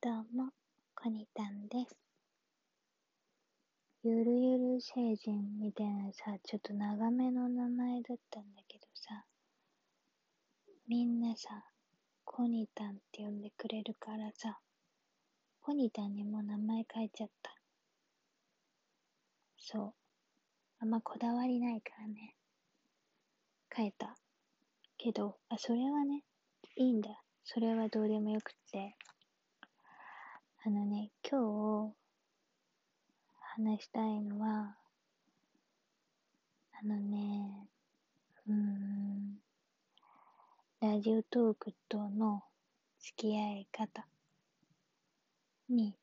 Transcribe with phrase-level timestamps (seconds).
[0.00, 0.52] どうも、
[0.94, 1.96] コニタンです。
[4.04, 9.24] ゆるゆる星人みたいなさ、ちょっと長めの名前だったんだけどさ、
[10.86, 11.64] みんなさ、
[12.24, 14.60] コニタンって呼んでくれるからさ、
[15.62, 17.56] コニタンにも名前変えちゃった。
[19.58, 19.94] そう。
[20.78, 22.36] あんまこだわりないからね。
[23.74, 24.14] 変えた。
[24.96, 26.22] けど、あ、それはね、
[26.76, 27.10] いいんだ。
[27.42, 28.94] それはどうでもよくって。
[30.64, 31.94] あのね、今日
[33.54, 34.76] 話したいのは、
[36.72, 37.68] あのね、
[38.48, 39.38] うーん、
[40.80, 42.42] ラジオトークとの
[42.98, 44.08] 付き合い方
[45.68, 45.94] に、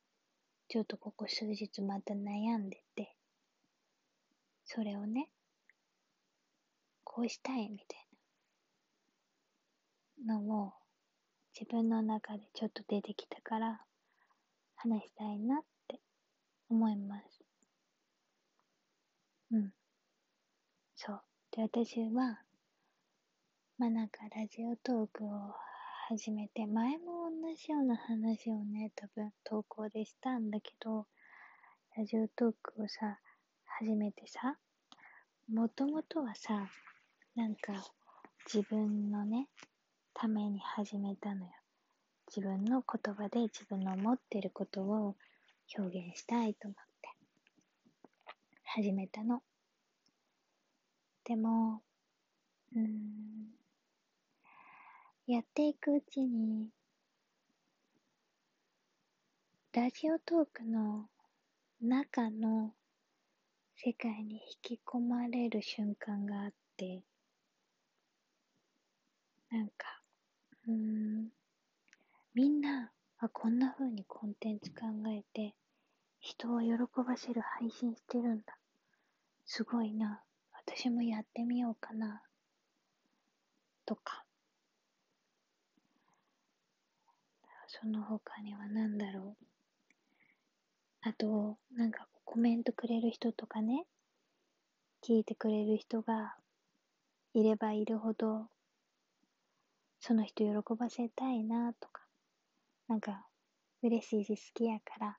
[0.70, 3.14] ちょっとここ数日また悩んでて、
[4.64, 5.28] それをね、
[7.04, 8.08] こうしたいみたい
[10.26, 10.74] なのを
[11.54, 13.82] 自分の中でちょっと出てきたから、
[14.88, 16.00] 話したいなって
[16.70, 17.42] 思います。
[19.52, 19.74] うん。
[20.96, 21.22] そう。
[21.52, 22.40] で、私は、
[23.80, 25.30] まあなんかラジオトークを
[26.08, 31.08] 始めて、前も同じような話をね、多分投稿でしたんだけど、
[31.98, 33.20] ラジオトークをさ、
[33.80, 34.60] 始めてさ、
[35.52, 36.70] もともとはさ、
[37.36, 37.74] なんか
[38.54, 39.48] 自分のね、
[40.14, 41.65] ために始めたのよ。
[42.28, 45.16] 自分の言葉で自分の思ってることを
[45.78, 47.10] 表現したいと思って
[48.64, 49.42] 始めたの。
[51.24, 51.82] でも、
[52.76, 53.56] うん、
[55.28, 56.70] やっていくうちに、
[59.74, 61.10] ラジオトークの
[61.82, 62.74] 中の
[63.76, 67.02] 世界に引き込まれる瞬間があって、
[69.52, 70.02] なんか、
[70.68, 71.30] うん、
[72.36, 75.56] みんな、あ、こんな風にコンテンツ考えて、
[76.20, 76.68] 人を喜
[77.08, 78.58] ばせる配信してるんだ。
[79.46, 80.22] すごいな。
[80.52, 82.22] 私もやってみようかな。
[83.86, 84.26] とか。
[87.68, 89.46] その他には何だろう。
[91.04, 93.86] あと、なんかコメントくれる人とかね、
[95.08, 96.36] 聞いてくれる人が
[97.34, 98.48] いればいるほど、
[100.02, 102.05] その人喜ばせたいなとか、
[102.88, 103.28] なんか、
[103.82, 105.14] 嬉しいし好きやから、っ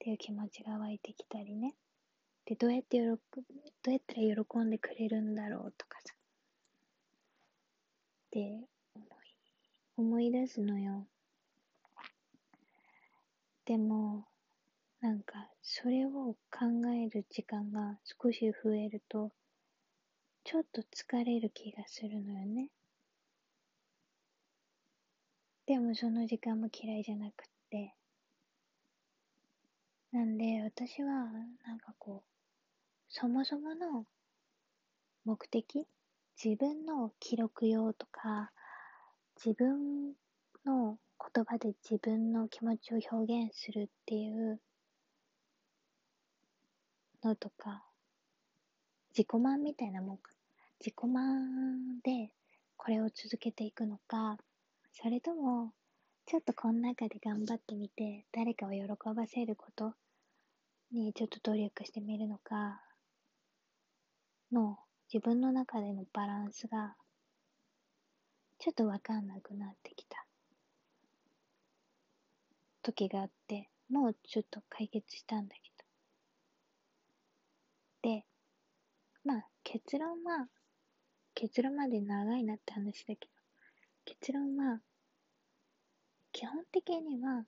[0.00, 1.76] ていう気持ちが湧いてきたりね。
[2.44, 3.10] で、どうやって喜、ど
[3.88, 6.14] うやったら喜んでくれるんだろうとかさ。
[8.32, 9.08] で、思い、
[9.96, 11.06] 思い出すのよ。
[13.64, 14.26] でも、
[15.00, 19.30] なんか、それを考える時間が少し増えると、
[20.42, 22.70] ちょっと疲れる気がするのよね。
[25.70, 27.94] でもその時間も嫌いじゃなくって。
[30.10, 31.06] なんで私は
[31.64, 32.30] なんかこう、
[33.08, 34.04] そもそもの
[35.24, 35.86] 目的
[36.44, 38.50] 自分の記録用とか、
[39.36, 40.14] 自分
[40.66, 40.98] の
[41.32, 44.60] 言葉で自分の気持ちを表現するっていう
[47.22, 47.84] のとか、
[49.16, 50.32] 自己満みたいなもんか。
[50.80, 52.32] 自己満で
[52.76, 54.36] これを続けていくのか、
[54.92, 55.72] それとも、
[56.26, 59.94] ちょっとこの中で頑張ってみて、誰かを喜ばせること
[60.92, 62.82] にちょっと努力してみるのか、
[64.52, 64.78] の
[65.12, 66.96] 自分の中でのバランスが、
[68.58, 70.26] ちょっとわかんなくなってきた
[72.82, 75.60] 時があって、もうちょっと解決したんだけ
[78.02, 78.10] ど。
[78.10, 78.24] で、
[79.24, 80.48] まあ結論は、
[81.34, 83.39] 結論まで長いなって話だけど、
[84.04, 84.80] 結論は、
[86.32, 87.44] 基本的には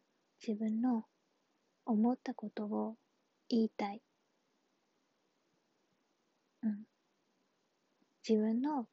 [0.46, 1.04] 自分の
[1.84, 2.96] 思ったことを
[3.48, 4.02] 言いたい。
[6.62, 6.84] うん。
[8.28, 8.86] 自分の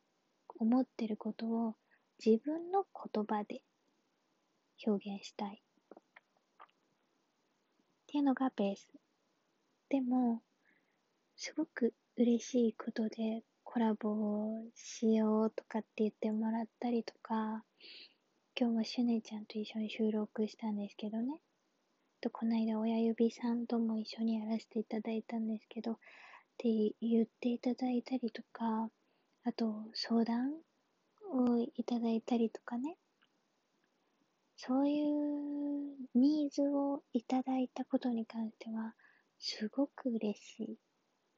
[0.59, 1.75] 思ってることを
[2.24, 2.84] 自分の
[3.14, 3.62] 言葉で
[4.86, 5.62] 表現したい。
[5.62, 6.02] っ
[8.08, 8.88] ていうのがベース。
[9.90, 10.41] でも、
[11.35, 17.64] すごく嬉しいことでコラボしようとかって言ってもらったりとか、
[18.60, 21.40] 今日はシュネちゃんと一緒に収録したんですけどね。
[22.20, 25.96] と、この間親指さんとも一緒にやらせていただいたんですけど、っ
[26.58, 26.68] て
[27.00, 28.90] 言っていただいたりとか、
[29.44, 30.54] あと相談
[31.32, 32.98] をいただいたりとかね。
[34.58, 38.96] そういうニーズをいただいたことに関しては、
[39.38, 40.78] すごく嬉しい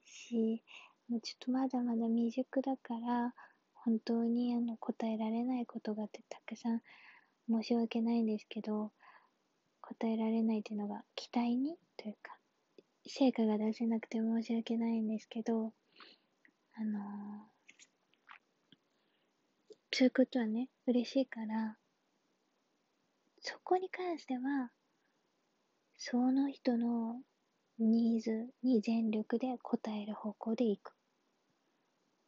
[0.06, 0.64] し、
[1.12, 3.34] もうちょっとまだまだ未熟だから、
[3.74, 6.82] 本当にあの答えられないことがってたくさん
[7.50, 8.94] 申し訳ないんですけど、
[9.82, 12.38] 答えられないというのが期待にというか、
[13.06, 15.74] 成果が出せなくて申し訳ないんですけど、
[16.76, 17.02] あのー、
[19.92, 21.76] そういうことはね、嬉しいから、
[23.42, 24.72] そこに関しては、
[25.98, 27.20] その人の
[27.80, 29.60] ニーズに全力で応
[29.90, 30.94] える方向でいく。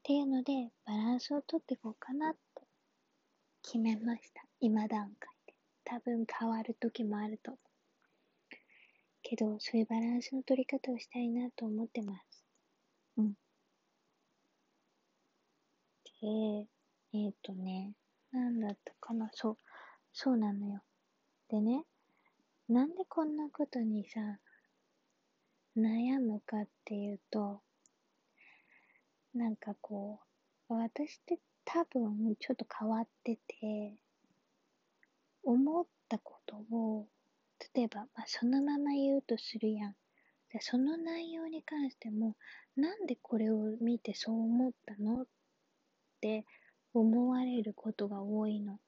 [0.04, 2.64] っていうので、バランスをとっていこうかなって
[3.64, 4.44] 決めました。
[4.60, 5.54] 今段階で。
[5.86, 8.56] 多分変わる時もあると思う。
[9.22, 12.44] けど、そういうバランスの取り方をしたいなと思ってます。
[13.16, 13.34] うん。
[16.22, 16.68] で、
[17.14, 17.94] えっ、ー、とね、
[18.34, 19.58] なんだったかな、そう、
[20.12, 20.82] そうなのよ。
[21.48, 21.86] でね、
[22.68, 24.20] なんでこんなことにさ、
[25.78, 27.62] 悩むかっていうと、
[29.34, 30.20] なんかこ
[30.70, 33.98] う、私って多分ちょっと変わってて、
[35.44, 37.08] 思ったことを、
[37.76, 39.96] 例えば、まあ、そのまま言うとするやん。
[40.52, 42.36] でその内容に関しても、
[42.76, 45.24] なんでこれを見てそう思ったの？
[45.24, 45.26] っ
[46.22, 46.46] て
[46.94, 48.80] 思われることが多いの。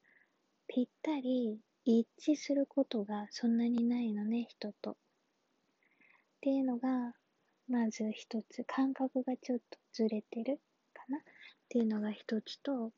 [0.67, 4.91] ぴったり一致することがそんなにないのね、人と。
[4.91, 4.95] っ
[6.41, 7.13] ていうのが、
[7.67, 10.59] まず一つ、感覚がちょっとずれてる
[10.93, 11.17] かな？
[11.17, 11.21] っ
[11.67, 12.91] ていうのが一つと、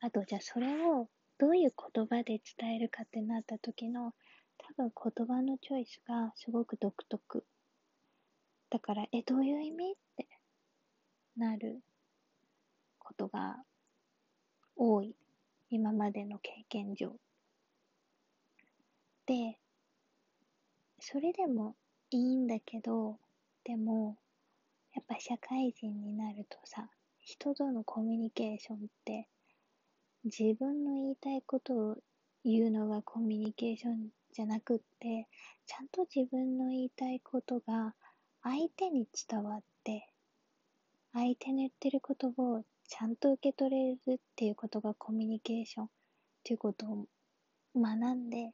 [0.00, 4.14] あとじゃあそれをどういう言葉で伝えるかってなった時の
[4.58, 7.44] 多分言葉のチョイスがすごく独特。
[8.70, 10.28] だから、え、どういう意味って
[11.36, 11.80] なる
[12.98, 13.56] ことが
[14.76, 15.16] 多い。
[15.70, 17.12] 今までの経験上。
[19.26, 19.58] で、
[21.00, 21.74] それでも
[22.10, 23.18] いいんだけど、
[23.64, 24.16] でも、
[24.94, 26.88] やっぱ社会人になるとさ、
[27.20, 29.28] 人とのコミュニケーションって
[30.24, 31.96] 自分の言いたいことを
[32.44, 35.28] 言うのがコミュニケーションじゃなくって、
[35.66, 37.94] ちゃんと自分の言いたいことが
[38.42, 40.08] 相手に伝わって、
[41.14, 45.88] 相手の言ってることをちゃんと受け取れるっていうことがコミュニケーションっ
[46.42, 47.06] ていうことを
[47.74, 48.50] 学んでっ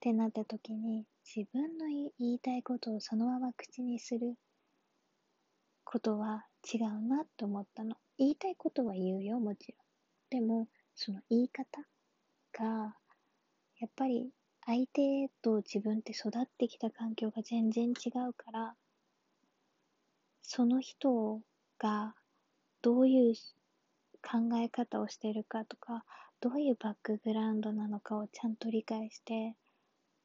[0.00, 4.34] てなった時に自分の言いたいことをそのまま口にする
[5.84, 6.44] ことは
[6.74, 7.94] 違うなと思ったの。
[8.18, 10.40] 言いたいことは言うよ、もちろん。
[10.40, 10.66] でも、
[10.96, 11.64] その言い方
[12.52, 12.96] が、
[13.78, 14.32] やっぱり
[14.66, 18.74] 相手と自分って育ってきた環境が全然違うから、
[20.42, 21.40] その人
[21.78, 22.16] が
[22.82, 23.34] どういう
[24.20, 26.04] 考え方をしてるかとか、
[26.40, 29.54] どういうバックグラウンドなのかをちゃんと理解して、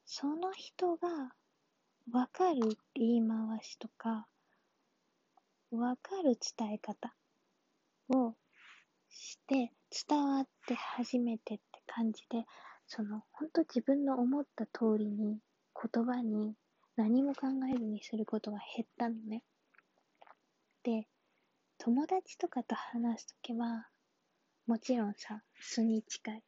[0.05, 1.07] その人が
[2.11, 4.27] わかる言い回しとか、
[5.71, 7.13] わかる伝え方
[8.09, 8.35] を
[9.09, 9.71] して
[10.07, 12.45] 伝わって初めてって感じで、
[12.87, 15.39] その本当自分の思った通りに
[15.73, 16.53] 言葉に
[16.95, 19.43] 何も考えずにすることが減ったのね。
[20.83, 21.07] で、
[21.79, 23.87] 友達とかと話すときは、
[24.67, 26.43] もちろんさ、素に近い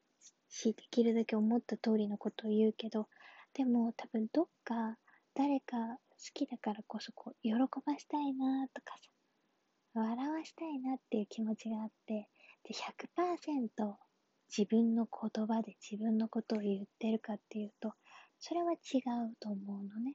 [0.47, 3.07] し、できるだけ思った通りのことを言うけど、
[3.57, 4.99] でも多分どっか
[5.33, 5.97] 誰か好
[6.31, 9.09] きだからこそこう喜ばしたいなとかさ、
[9.99, 12.29] 笑わしたいなっていう気持ちがあって、
[12.63, 13.95] で、100%
[14.55, 17.93] 自分の言葉で自分のことを言ってるかっていうと、
[18.39, 18.99] それは違
[19.31, 20.13] うと思うのね。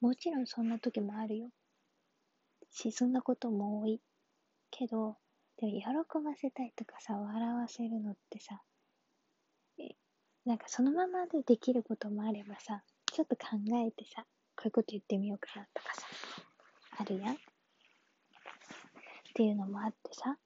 [0.00, 1.50] もちろんそんな時もあるよ。
[2.70, 4.00] し、そんなことも多い。
[4.70, 5.16] けど、
[5.56, 8.62] でも喜ばせたいとかさ、笑わせるのってさ、
[10.44, 16.06] なんかそのままでできることもあればさ、ちょっと考えてさ、こういうこと言ってみようかなとかさ、
[16.98, 17.34] あるやん。
[17.34, 17.36] っ
[19.34, 20.36] ていうのもあってさ、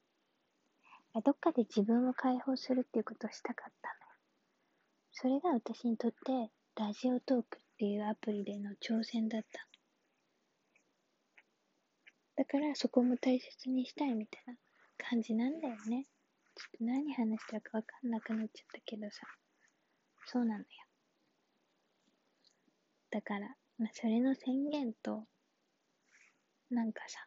[1.25, 3.89] どっかで自分を解放するっていうことをしたかった
[5.27, 5.41] のよ。
[5.41, 6.17] それが私にとって、
[6.77, 9.67] ラジオトークっていうアプリでの挑戦だった。
[12.37, 14.55] だからそこも大切にしたいみたいな
[14.97, 16.07] 感じなんだよね。
[16.55, 19.27] ちょっと何話したかわかんなくなっちゃったけどさ。
[20.31, 20.67] そうなのよ。
[23.11, 25.25] だから、まあ、それの宣言と、
[26.71, 27.27] なんかさ、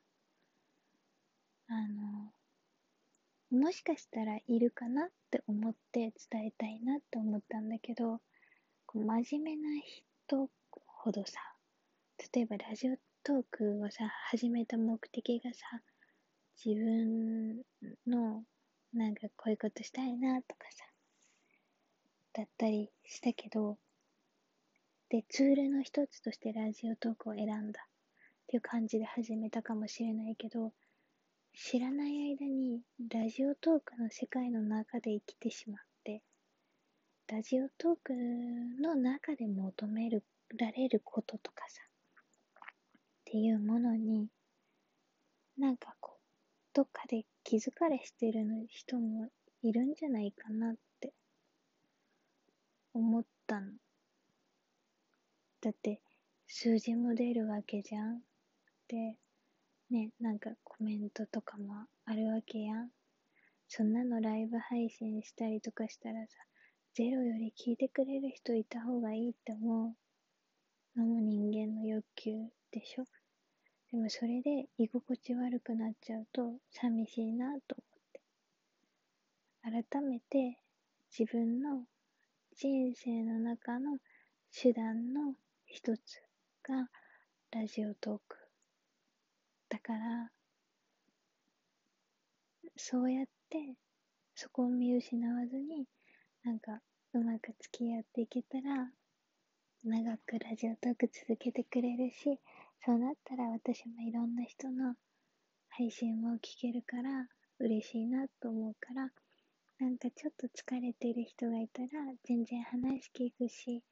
[1.68, 8.22] あの、もしかしたらいるかなって思って伝えたいなって思ったんだけど、
[8.86, 9.82] こう真面目な
[10.28, 10.50] 人
[10.86, 11.40] ほどさ、
[12.36, 15.82] 例えばラジオトークをさ、始めた目的がさ、
[16.64, 17.64] 自分
[18.06, 18.44] の
[18.94, 20.91] なんかこういうことしたいなとかさ、
[22.34, 23.78] だったりしたけど、
[25.10, 27.90] で、ツールの一つとしてラジオトークを選んだっ
[28.48, 30.72] ていう感じで始めたかもしれないけど、
[31.54, 36.22] 知らない間にラジオトークの世界の中で生きてしまって、
[37.28, 38.14] ラジオトーク
[38.82, 40.20] の中で求めら
[40.72, 41.82] れることとかさ、
[42.62, 42.66] っ
[43.26, 44.28] ていうものに、
[45.58, 46.22] なんかこう、
[46.74, 49.30] どっかで気づかれしてる人も
[49.62, 50.80] いるんじゃないかなって
[52.94, 53.72] 思ったの。
[55.62, 56.02] だって、
[56.48, 58.22] 数字も出るわけじゃん。
[58.88, 59.18] で、
[59.90, 62.90] ね、なんかコメントとかもあるわけやん。
[63.68, 66.34] そんなのライブ配信したりとかしたらさ、
[66.94, 69.96] ゼロより聞いてくれる人いた方がいいって思
[70.96, 72.32] うのも人間の欲求
[72.72, 73.06] でしょ
[73.92, 77.78] でもそれで居心地悪くなっちゃうと寂しいなと
[79.64, 79.86] 思って。
[79.92, 80.58] 改めて
[81.18, 81.84] 自分の
[82.64, 83.98] 人生の中の
[84.54, 85.34] 手段の
[85.66, 86.22] 一つ
[86.62, 86.92] が
[87.50, 88.38] ラジオトーク。
[89.68, 90.30] だから、
[92.78, 93.74] そうやって
[94.36, 95.88] そこを見失わずに、
[96.44, 96.82] なんか
[97.14, 98.92] うまく付き合っていけたら、
[99.84, 102.40] 長くラジオトーク続けてくれるし、
[102.86, 104.94] そうなったら私もいろんな人の
[105.70, 107.26] 配信も聞けるから
[107.58, 109.11] 嬉しいなと思うから、
[110.02, 111.90] かちょっと疲れてる人がいたら
[112.24, 113.84] 全然話聞くし、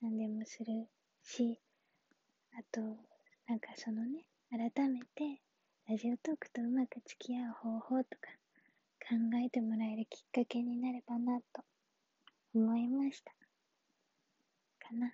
[0.00, 0.86] 何でもする
[1.24, 1.58] し、
[2.54, 2.80] あと、
[3.48, 5.42] なんかそのね、改めて
[5.88, 8.30] ラジオトークとうまく付き合う方法とか
[9.00, 11.64] 考えてもらえるきっかけになればなと
[12.54, 13.32] 思いました。
[14.86, 15.12] かな。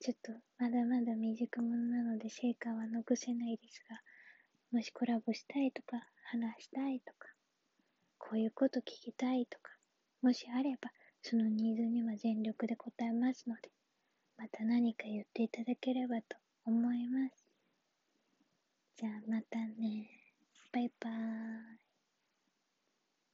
[0.00, 4.00] ちょっとまだまだ未熟者なので成果は残せないですが、
[4.72, 7.28] もしコラボしたいとか、話したいとか、
[8.28, 9.72] こういうこと聞きたいとか、
[10.20, 10.90] もしあれば、
[11.22, 13.70] そのニーズには全力で応えますので、
[14.36, 17.46] また何か言っていただければと思います。
[18.98, 20.10] じゃあまたね。
[20.72, 21.87] バイバーイ。